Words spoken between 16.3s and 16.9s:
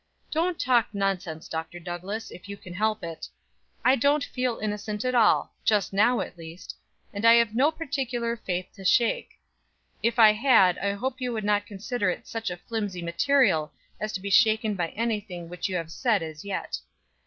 yet.